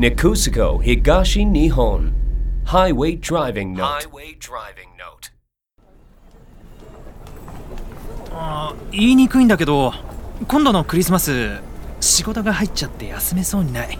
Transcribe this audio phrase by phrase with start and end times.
[0.00, 2.14] Nekusuko Higashi Nihon.
[2.64, 4.08] Highway Driving Note.
[4.08, 5.30] Highway Driving Note.
[8.32, 9.92] あー言いにくいんだけど
[10.48, 11.60] 今度のクリスマス
[12.00, 13.98] 仕事が入っちゃって休めそうにない。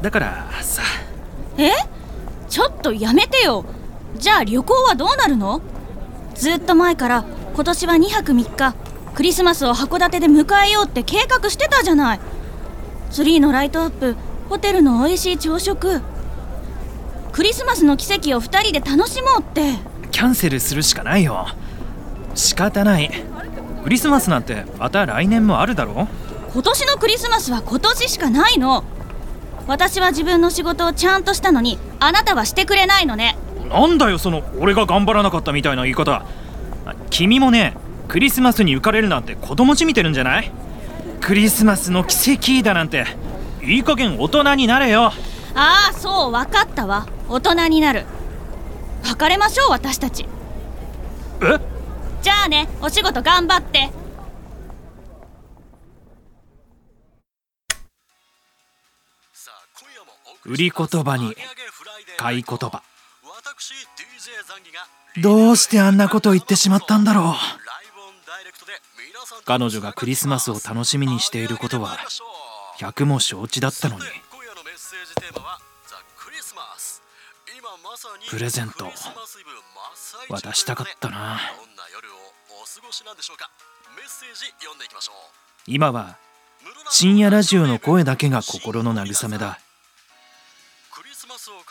[0.00, 0.80] だからさ。
[1.58, 1.72] え？
[2.48, 3.66] ちょっとやめてよ。
[4.16, 5.60] じゃあ旅行はどうなるの？
[6.34, 8.74] ずっと前から今年は2泊3日
[9.14, 12.20] クリスマスを函館で迎えようって計画してたじゃない。
[13.10, 14.16] ツリーのライトアップ
[14.48, 16.00] ホテルの美味しい朝食。
[17.32, 19.72] クリスマスの奇跡を2人で楽しもうって。
[20.10, 21.48] キャンセルするしかないよ。
[22.34, 23.10] 仕方ない。
[23.82, 26.08] クリスマスなんてまた来年もあるだろ
[26.52, 28.84] 今年のクリスマスは今年しかないの。
[29.66, 33.36] 私は自分の仕事をちゃんとしたのにあなたはしてくれないのね。
[33.68, 36.24] なんだよその俺が頑張らなかったみたいな言い方。
[37.10, 37.76] 君もね
[38.08, 40.50] クリスマスに浮かれるなんて子供じみてるんじゃない？
[41.20, 43.06] クリスマスの奇跡だなんて
[43.66, 45.12] いい加減大人になれよ。
[45.54, 47.06] ああそう分かったわ。
[47.28, 48.04] 大人になる。
[49.04, 50.26] 別れましょう私たち。
[51.42, 51.58] え？
[52.22, 53.90] じゃあねお仕事頑張って。
[60.46, 61.34] 売り言葉に
[62.18, 62.82] 買い言葉。
[65.22, 67.34] どうしてあんなこと言ってしまったんだろう。
[69.46, 71.98] 彼女がクリスマスを楽しみにしていることは
[72.78, 74.02] 百も承知だったのに。
[78.28, 78.90] プレゼント
[80.28, 81.40] 渡したかったな。
[85.66, 86.18] 今は
[86.90, 89.60] 深夜ラジオの声だけが心の慰めだ。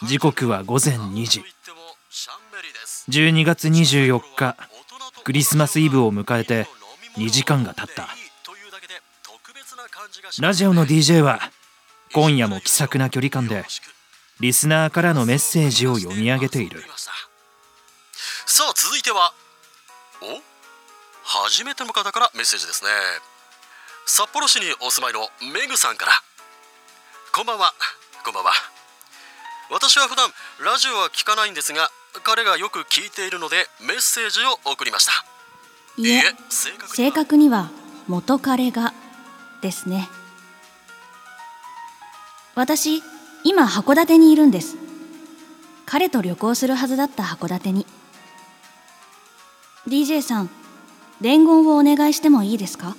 [0.04, 1.44] 時刻は午前2時。
[3.10, 4.56] 12月24日。
[5.24, 6.68] クリスマスイブを迎えて
[7.18, 8.10] 2時間が経った
[10.40, 11.40] ラジオの DJ は
[12.14, 13.66] 今夜も気さくな距離感で
[14.40, 16.84] リスナーからのメッセージを読み上げている。
[18.46, 19.34] さあ続いては
[20.22, 20.42] お？
[21.24, 22.92] 初めての方からメッセージですね。
[24.06, 26.12] 札幌市にお住まいのメグさんから。
[27.34, 27.74] こんばんは。
[28.24, 28.52] こんばんは。
[29.72, 30.30] 私は普段
[30.64, 31.90] ラジオは聞かないんですが
[32.24, 35.12] 彼がよく聞いているのでメッセージを送りました。
[35.98, 37.72] いえ正確に正確には
[38.08, 38.94] 元彼が
[39.64, 40.08] ですね。
[42.54, 43.02] 私
[43.44, 44.76] 今函館にいるんです。
[45.88, 47.88] 彼と旅行するはずだった函館に。
[49.88, 50.50] DJ さん
[51.20, 52.96] 伝言をお願いしてもいいですか？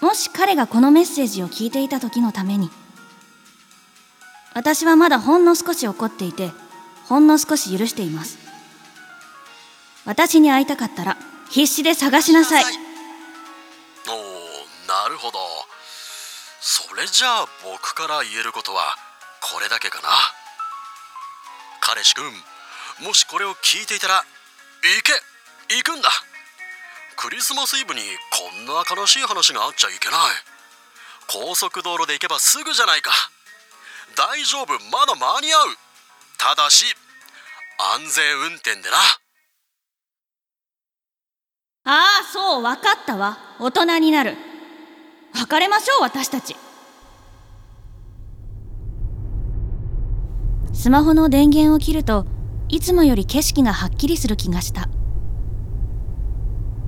[0.00, 2.70] もし彼がこのメッセージを聞いていた時のために。
[4.54, 6.50] 私はまだほんの少し怒っていて
[7.04, 8.38] ほんの少し許しています。
[10.06, 11.16] 私に会いたかったら
[11.50, 12.85] 必死で探しなさい。
[15.06, 15.38] なるほど。
[16.58, 18.82] それじゃあ僕から言えることは
[19.40, 20.08] これだけかな。
[21.80, 24.24] 彼氏くんもしこれを聞いていたら
[24.82, 25.14] 行け
[25.76, 26.10] 行くんだ。
[27.14, 28.00] クリスマスイブに
[28.34, 30.18] こんな悲しい話があっちゃいけない。
[31.30, 33.12] 高速道路で行けばすぐじゃないか。
[34.16, 35.76] 大丈夫まだ間に合う。
[36.36, 36.84] ただし
[37.94, 38.96] 安全運転でな。
[41.84, 43.38] ああそう分かったわ。
[43.60, 44.36] 大人になる。
[45.38, 46.56] 別れましょう私たち。
[50.72, 52.24] スマホの電源を切ると
[52.68, 54.88] いつもより景色がはっきりする気がした。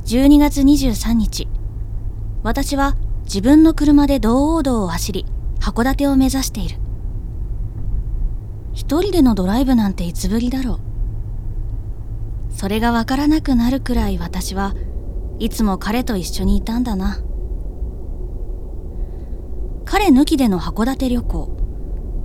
[0.06, 1.46] 12月23日
[2.42, 5.26] 私は自分の車で道央道を走り
[5.60, 6.78] 函館を目指している。
[8.72, 10.80] 一人でのドライブなんていつぶりだろ
[12.50, 12.52] う。
[12.54, 14.74] それがわからなくなるくらい私は
[15.38, 17.18] いつも彼と一緒にいたんだな。
[19.90, 21.56] 彼抜きでの函館旅行。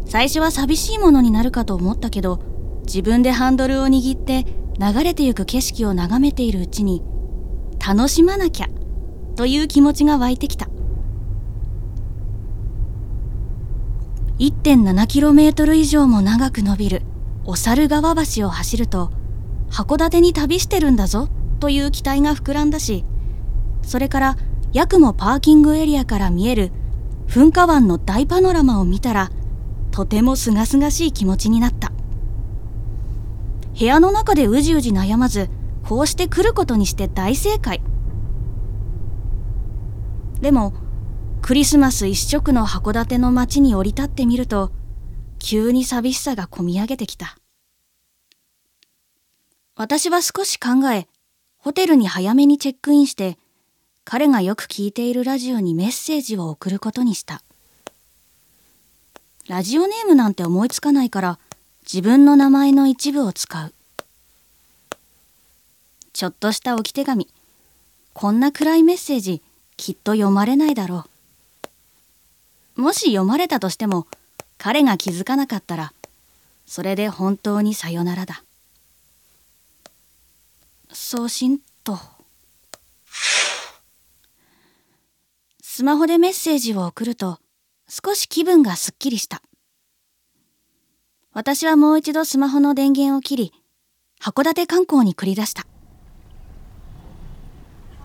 [0.06, 2.41] 最初は寂しいものになるかと思ったけど
[2.85, 4.46] 自分でハンドルを握って
[4.78, 7.01] 流れてゆく景色を眺めているうちに
[7.79, 8.68] 楽しまなきゃ
[9.38, 10.68] という気持ちが湧いてきた。
[14.39, 17.01] 1.7km 以上も長く伸びる
[17.45, 19.10] お猿川橋を走ると
[19.69, 21.30] 函館に旅してるんだぞ
[21.62, 23.06] という期待が膨らんだし
[23.83, 24.38] それから
[24.74, 26.71] 八雲パーキングエリアから見える
[27.33, 29.31] 噴火湾の大パノラマを見たら
[29.89, 31.91] とても清々しい気持ちになった。
[33.77, 35.50] 部屋の中でうじうじ悩まず
[35.83, 37.81] こうして来ることにして大正解。
[40.41, 40.75] でも
[41.41, 44.71] クリスマス一色の函館の街に降り立ってみると
[45.39, 47.36] 急に寂しさがこみ上げてきた。
[49.75, 51.07] 私は少し考え
[51.57, 53.39] ホテルに早めにチェックインして
[54.05, 57.41] 彼がよく聞いているラジオにメッセージを送ることにした。
[59.47, 61.39] ラジオネームなんて思いつかないから
[61.83, 63.73] 自分の名前の一部を使う。
[66.13, 67.27] ちょっとした置き手紙。
[68.13, 69.41] こんな暗いメッセージ
[69.77, 71.05] きっと読まれないだろ
[72.77, 72.81] う。
[72.81, 74.07] もし読まれたとしても
[74.57, 75.94] 彼が気づかなかったら
[76.65, 78.44] それで本当にさよならだ。
[80.91, 82.12] 送信と。
[85.75, 87.40] スマホでメッセージを送ると
[87.90, 89.42] 少し気分がすっきりした。
[91.34, 93.54] 私はもう一度スマホの電源を切り
[94.22, 95.66] 函館観光に繰り出した。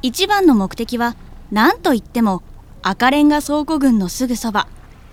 [0.00, 1.14] 一番の目的は
[1.52, 2.42] 何といっても
[2.80, 4.66] 赤レンガ倉庫群のすぐそば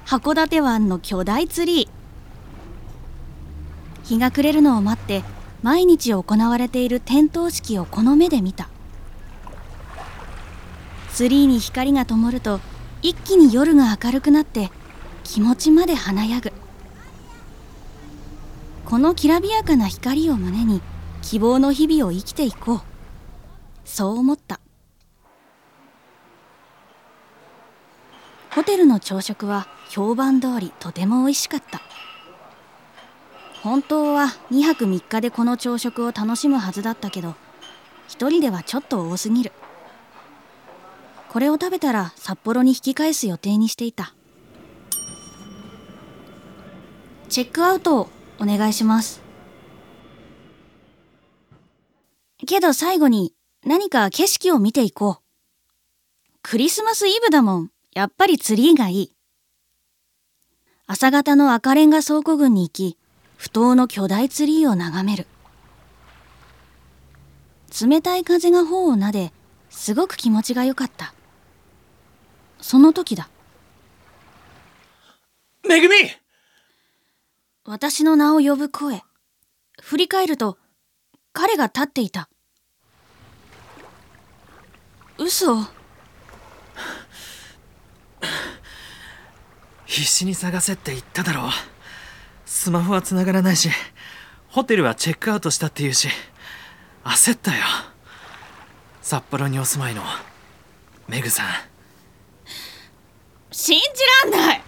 [0.06, 4.08] 函館湾の巨大ツリー。
[4.08, 5.26] 日が暮れるのを待って
[5.62, 8.70] 毎日行われている点灯式をこの目で見た。
[11.16, 12.60] ツリーに光が灯ると
[13.02, 14.70] 一気に夜が明るくなって
[15.24, 16.52] 気持ちまで華やぐ。
[18.84, 20.82] このきらびやかな光を胸に
[21.22, 22.82] 希望の日々を生きていこう。
[23.86, 24.60] そう思った。
[28.54, 31.82] ホテルの朝食は評判通りとても美味しかった。
[33.64, 37.36] 本当は2泊3日でこの朝食を楽しむはずだったけど
[38.10, 39.54] 一人ではちょっと多すぎる。
[41.36, 44.16] これを食べたら札幌に引き返す予定にしていた
[47.28, 48.10] チェックアウトを
[48.40, 49.22] お願いします
[52.48, 53.34] けど最後に
[53.66, 59.12] 何か景色を見ていこうクリスマスイブだもんやっぱりツリーがいい。
[60.88, 62.98] 朝方の赤レンガ倉庫群に行き、
[63.38, 65.28] 不当の巨大ツリーを眺める。
[67.82, 69.32] 冷たい風が頬を撫で、
[69.70, 71.15] すごく気持ちが良かった。
[72.62, 73.30] その時だ。
[75.68, 75.96] めぐみ
[77.64, 79.02] 私の名を呼ぶ声。
[79.82, 80.58] 振り返ると、
[81.34, 82.30] 彼が立っていた。
[85.18, 85.64] 嘘
[89.86, 91.52] 必死に探せって言っただろう
[92.46, 93.70] スマホは繋がらないし
[94.50, 96.10] ホテルはチェックアウトしたって言うし
[97.06, 97.64] 焦ったよ
[99.02, 100.02] 札幌にお住まいの
[101.08, 101.48] メグさん
[103.58, 103.86] 信じ
[104.34, 104.62] らんない。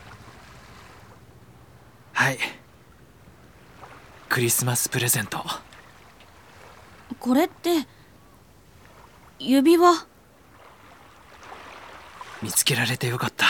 [2.13, 2.37] はい。
[4.29, 5.43] クリスマスプレゼント。
[7.19, 7.85] これって
[9.39, 10.07] 指輪？
[12.41, 13.45] 見つけられてよかった。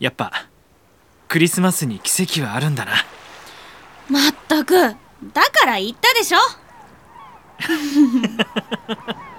[0.00, 0.32] やっぱ
[1.28, 2.92] クリスマスに奇跡はあるんだな。
[4.10, 4.74] まったく。
[4.74, 4.96] だ
[5.52, 6.38] から言ったでしょ